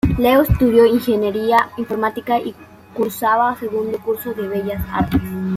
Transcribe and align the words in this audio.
Leo 0.17 0.41
estudió 0.41 0.87
Ingeniería 0.87 1.69
Informática 1.77 2.39
y 2.39 2.55
cursaba 2.95 3.55
segundo 3.59 3.99
curso 3.99 4.33
de 4.33 4.47
Bellas 4.47 4.81
Artes. 4.91 5.21